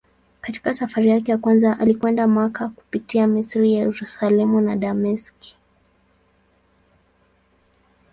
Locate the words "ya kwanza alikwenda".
1.31-2.27